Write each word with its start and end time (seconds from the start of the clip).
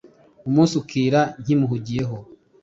umunsi 0.47 0.73
ukira 0.81 1.21
nkimuhugiye 1.41 2.03
ho 2.09 2.17